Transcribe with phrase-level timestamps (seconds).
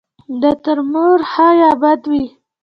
[0.41, 2.25] د تومور ښه یا بد وي.